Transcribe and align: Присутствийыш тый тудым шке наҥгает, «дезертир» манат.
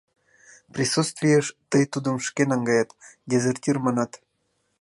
Присутствийыш 0.73 1.47
тый 1.71 1.83
тудым 1.93 2.17
шке 2.27 2.43
наҥгает, 2.51 2.89
«дезертир» 3.29 3.77
манат. 3.85 4.11